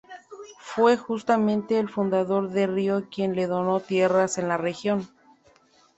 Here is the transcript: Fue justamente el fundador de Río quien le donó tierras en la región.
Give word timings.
Fue 0.61 0.97
justamente 0.97 1.77
el 1.77 1.87
fundador 1.87 2.49
de 2.49 2.65
Río 2.65 3.07
quien 3.11 3.35
le 3.35 3.45
donó 3.45 3.79
tierras 3.81 4.39
en 4.39 4.47
la 4.47 4.57
región. 4.57 5.07